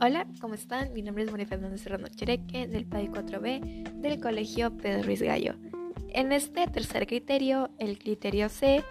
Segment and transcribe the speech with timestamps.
[0.00, 0.92] Hola, ¿cómo están?
[0.92, 5.56] Mi nombre es María Fernández Serrano Chereque del PAI 4B del Colegio Pedro Ruiz Gallo.
[6.10, 8.84] En este tercer criterio, el criterio C,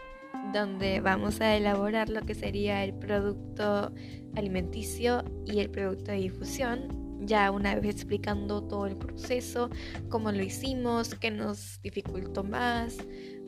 [0.52, 3.94] donde vamos a elaborar lo que sería el producto
[4.36, 6.90] alimenticio y el producto de difusión,
[7.26, 9.70] ya una vez explicando todo el proceso,
[10.10, 12.98] cómo lo hicimos, qué nos dificultó más,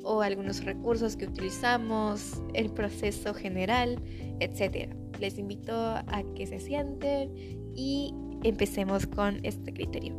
[0.03, 4.01] o algunos recursos que utilizamos, el proceso general,
[4.39, 4.93] etc.
[5.19, 7.31] Les invito a que se sienten
[7.75, 10.15] y empecemos con este criterio.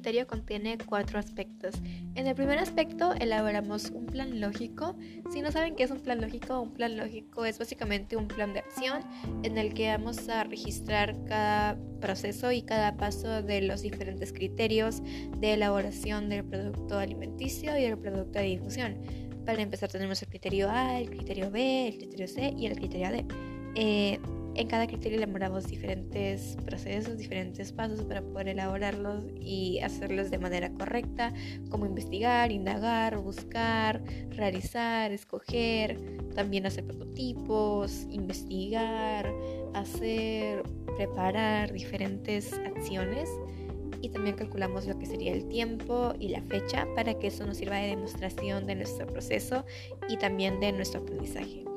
[0.00, 1.74] Criterio contiene cuatro aspectos.
[2.14, 4.96] En el primer aspecto elaboramos un plan lógico.
[5.30, 8.54] Si no saben qué es un plan lógico, un plan lógico es básicamente un plan
[8.54, 9.02] de acción
[9.42, 15.02] en el que vamos a registrar cada proceso y cada paso de los diferentes criterios
[15.36, 18.96] de elaboración del producto alimenticio y del producto de difusión.
[19.44, 23.10] Para empezar tenemos el criterio A, el criterio B, el criterio C y el criterio
[23.10, 23.26] D.
[23.74, 24.18] Eh,
[24.60, 30.70] en cada criterio elaboramos diferentes procesos, diferentes pasos para poder elaborarlos y hacerlos de manera
[30.72, 31.32] correcta,
[31.70, 35.98] como investigar, indagar, buscar, realizar, escoger,
[36.34, 39.32] también hacer prototipos, investigar,
[39.72, 40.62] hacer,
[40.96, 43.30] preparar diferentes acciones
[44.02, 47.56] y también calculamos lo que sería el tiempo y la fecha para que eso nos
[47.56, 49.64] sirva de demostración de nuestro proceso
[50.08, 51.69] y también de nuestro aprendizaje.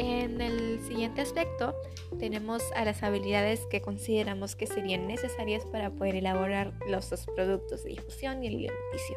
[0.00, 1.74] En el siguiente aspecto
[2.20, 7.82] tenemos a las habilidades que consideramos que serían necesarias para poder elaborar los dos productos
[7.82, 9.16] de difusión y el alimenticio.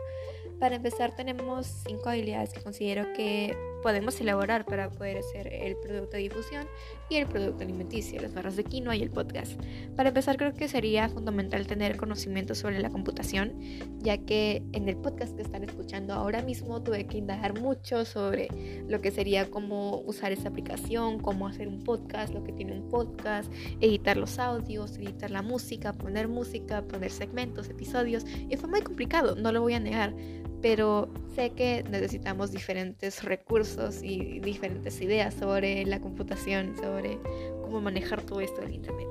[0.60, 6.18] Para empezar tenemos cinco habilidades que considero que podemos elaborar para poder hacer el producto
[6.18, 6.68] de difusión
[7.10, 9.60] y el producto alimenticio, las barras de quinoa y el podcast.
[9.96, 13.54] Para empezar creo que sería fundamental tener conocimiento sobre la computación,
[14.00, 18.48] ya que en el podcast que están escuchando ahora mismo tuve que indagar mucho sobre
[18.88, 22.90] lo que sería cómo usar esta aplicación, cómo hacer un podcast, lo que tiene un
[22.90, 28.82] podcast, editar los audios, editar la música, poner música, poner segmentos, episodios, y fue muy
[28.82, 30.14] complicado, no lo voy a negar
[30.62, 37.18] pero sé que necesitamos diferentes recursos y diferentes ideas sobre la computación, sobre
[37.62, 39.08] cómo manejar todo esto del Internet.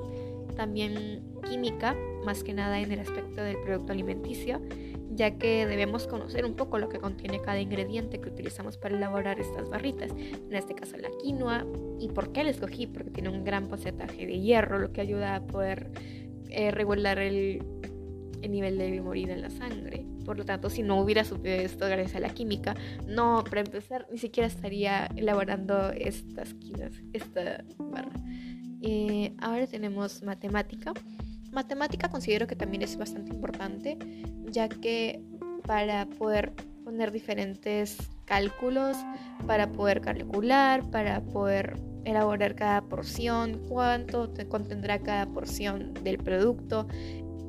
[0.55, 1.95] También química,
[2.25, 4.61] más que nada en el aspecto del producto alimenticio,
[5.13, 9.39] ya que debemos conocer un poco lo que contiene cada ingrediente que utilizamos para elaborar
[9.39, 11.65] estas barritas, en este caso la quinoa,
[11.99, 15.35] y por qué la escogí, porque tiene un gran porcentaje de hierro, lo que ayuda
[15.35, 15.91] a poder
[16.49, 17.61] eh, regular el
[18.41, 20.00] el nivel de hemorroide en la sangre.
[20.25, 22.75] Por lo tanto, si no hubiera sucedido esto gracias a la química,
[23.07, 28.11] no, para empezar, ni siquiera estaría elaborando estas quinas, esta barra.
[28.81, 30.93] Eh, ahora tenemos matemática.
[31.51, 33.97] Matemática considero que también es bastante importante,
[34.49, 35.21] ya que
[35.65, 36.53] para poder
[36.83, 38.97] poner diferentes cálculos,
[39.45, 46.87] para poder calcular, para poder elaborar cada porción, cuánto contendrá cada porción del producto,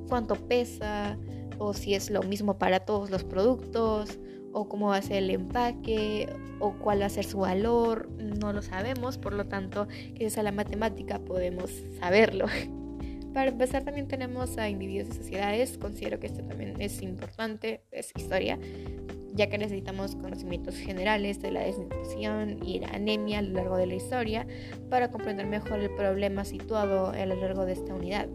[0.08, 1.16] cuánto pesa
[1.62, 4.18] o si es lo mismo para todos los productos
[4.52, 6.28] o cómo va a ser el empaque
[6.58, 10.42] o cuál va a ser su valor, no lo sabemos, por lo tanto, gracias a
[10.42, 12.46] la matemática podemos saberlo.
[13.32, 18.12] Para empezar también tenemos a individuos y sociedades, considero que esto también es importante, es
[18.14, 18.58] historia,
[19.32, 23.86] ya que necesitamos conocimientos generales de la desnutrición y la anemia a lo largo de
[23.86, 24.46] la historia
[24.90, 28.28] para comprender mejor el problema situado a lo largo de esta unidad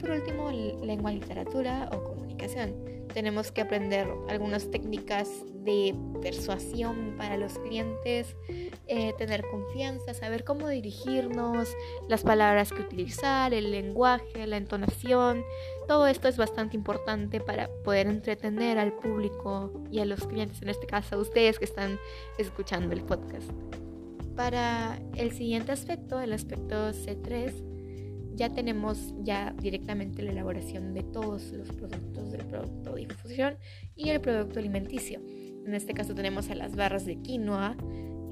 [0.00, 2.02] por último, lengua, literatura o
[2.40, 2.74] comunicación.
[3.12, 5.28] Tenemos que aprender algunas técnicas
[5.64, 8.36] de persuasión para los clientes,
[8.86, 11.68] eh, tener confianza, saber cómo dirigirnos,
[12.08, 15.42] las palabras que utilizar, el lenguaje, la entonación.
[15.88, 20.68] Todo esto es bastante importante para poder entretener al público y a los clientes, en
[20.68, 21.98] este caso a ustedes que están
[22.38, 23.50] escuchando el podcast.
[24.36, 27.69] Para el siguiente aspecto, el aspecto C3,
[28.40, 33.56] ya tenemos ya directamente la elaboración de todos los productos del producto de difusión
[33.94, 35.20] y el producto alimenticio.
[35.66, 37.76] En este caso tenemos a las barras de quinoa.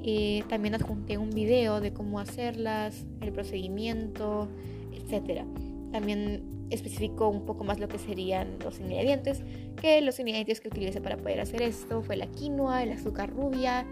[0.00, 4.48] y también adjunté un video de cómo hacerlas, el procedimiento,
[4.94, 5.44] etc.
[5.92, 9.42] También especificó un poco más lo que serían los ingredientes,
[9.78, 13.84] que los ingredientes que utilicé para poder hacer esto fue la quinoa, el azúcar rubia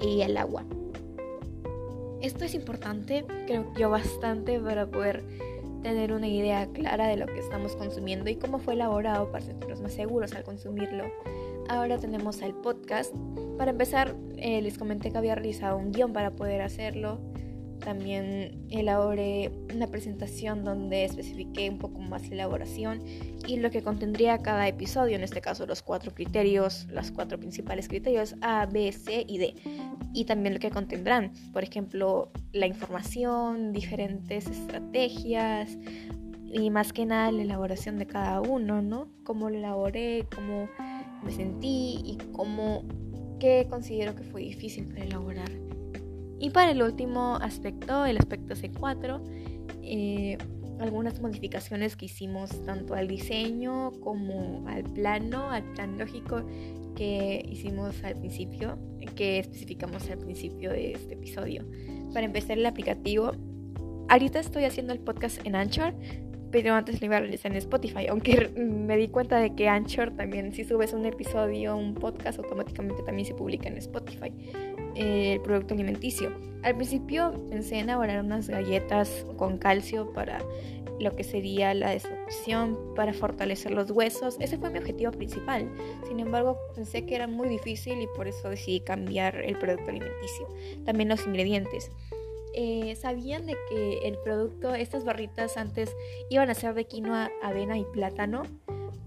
[0.00, 0.64] y el agua.
[2.20, 5.22] Esto es importante, creo yo bastante para poder
[5.82, 9.80] tener una idea clara de lo que estamos consumiendo y cómo fue elaborado para sentirnos
[9.80, 11.04] más seguros al consumirlo.
[11.68, 13.14] Ahora tenemos el podcast.
[13.58, 17.20] Para empezar, eh, les comenté que había realizado un guion para poder hacerlo.
[17.82, 23.02] también elaboré una presentación donde especifiqué un poco más la elaboración
[23.46, 27.88] y lo que contendría cada episodio, en este caso los cuatro criterios, los cuatro principales
[27.88, 29.54] criterios A, B, C y D.
[30.14, 35.78] Y también lo que contendrán, por ejemplo, la información, diferentes estrategias
[36.52, 39.08] y más que nada la elaboración de cada uno, ¿no?
[39.24, 40.68] Cómo lo elaboré, cómo
[41.22, 42.84] me sentí y cómo,
[43.40, 45.50] qué considero que fue difícil para elaborar.
[46.38, 49.22] Y para el último aspecto, el aspecto C4,
[49.82, 50.36] eh,
[50.80, 56.44] algunas modificaciones que hicimos tanto al diseño como al plano, al plan lógico
[56.94, 58.78] que hicimos al principio,
[59.16, 61.64] que especificamos al principio de este episodio.
[62.12, 63.32] Para empezar el aplicativo,
[64.08, 65.94] ahorita estoy haciendo el podcast en Anchor,
[66.50, 70.10] pero antes lo iba a realizar en Spotify, aunque me di cuenta de que Anchor
[70.12, 74.32] también, si subes un episodio, un podcast, automáticamente también se publica en Spotify
[74.94, 76.32] el producto alimenticio.
[76.62, 80.38] Al principio pensé en elaborar unas galletas con calcio para
[81.00, 84.36] lo que sería la destrucción, para fortalecer los huesos.
[84.40, 85.68] Ese fue mi objetivo principal.
[86.06, 90.48] Sin embargo, pensé que era muy difícil y por eso decidí cambiar el producto alimenticio.
[90.84, 91.90] También los ingredientes.
[92.54, 95.96] Eh, ¿Sabían de que el producto, estas barritas antes
[96.30, 98.42] iban a ser de quinoa, avena y plátano?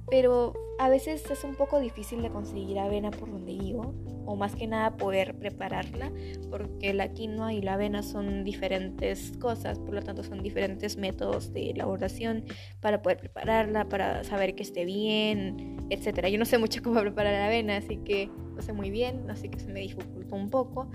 [0.09, 3.93] Pero a veces es un poco difícil de conseguir avena por donde vivo
[4.25, 6.11] o más que nada poder prepararla
[6.49, 11.53] porque la quinoa y la avena son diferentes cosas, por lo tanto son diferentes métodos
[11.53, 12.45] de elaboración
[12.81, 16.29] para poder prepararla, para saber que esté bien, etcétera.
[16.29, 19.49] Yo no sé mucho cómo preparar la avena, así que no sé muy bien, así
[19.49, 20.89] que se me dificultó un poco.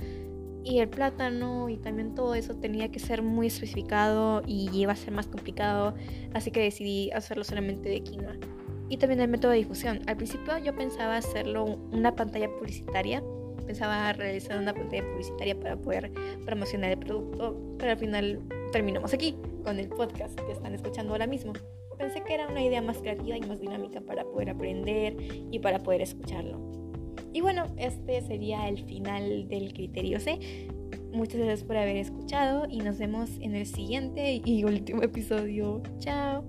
[0.62, 4.96] Y el plátano y también todo eso tenía que ser muy especificado y iba a
[4.96, 5.94] ser más complicado,
[6.34, 8.36] así que decidí hacerlo solamente de quinoa
[8.90, 10.00] y también el método de difusión.
[10.06, 13.22] Al principio yo pensaba hacerlo una pantalla publicitaria,
[13.64, 16.12] pensaba realizar una pantalla publicitaria para poder
[16.44, 18.40] promocionar el producto, pero al final
[18.72, 21.52] terminamos aquí con el podcast que están escuchando ahora mismo.
[21.96, 25.16] Pensé que era una idea más creativa y más dinámica para poder aprender
[25.50, 26.58] y para poder escucharlo.
[27.32, 30.68] Y bueno, este sería el final del criterio C.
[31.12, 35.80] Muchas gracias por haber escuchado y nos vemos en el siguiente y último episodio.
[35.98, 36.44] Chao.